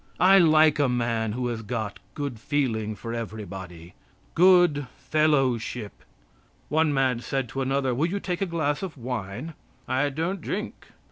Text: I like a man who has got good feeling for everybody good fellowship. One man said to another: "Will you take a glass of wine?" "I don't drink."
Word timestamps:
I 0.19 0.39
like 0.39 0.79
a 0.79 0.89
man 0.89 1.33
who 1.33 1.45
has 1.49 1.61
got 1.61 1.99
good 2.15 2.39
feeling 2.39 2.95
for 2.95 3.13
everybody 3.13 3.93
good 4.33 4.87
fellowship. 4.97 5.91
One 6.69 6.91
man 6.91 7.19
said 7.19 7.47
to 7.49 7.61
another: 7.61 7.93
"Will 7.93 8.07
you 8.07 8.19
take 8.19 8.41
a 8.41 8.47
glass 8.47 8.81
of 8.81 8.97
wine?" 8.97 9.53
"I 9.87 10.09
don't 10.09 10.41
drink." 10.41 10.87